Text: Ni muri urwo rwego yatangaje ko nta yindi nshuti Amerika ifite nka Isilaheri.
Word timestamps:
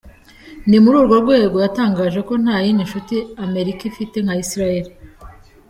Ni 0.69 0.77
muri 0.83 0.95
urwo 1.01 1.15
rwego 1.23 1.55
yatangaje 1.65 2.19
ko 2.27 2.33
nta 2.43 2.55
yindi 2.63 2.83
nshuti 2.87 3.15
Amerika 3.45 3.81
ifite 3.91 4.15
nka 4.21 4.33
Isilaheri. 4.43 4.89